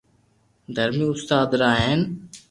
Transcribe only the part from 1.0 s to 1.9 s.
استاد را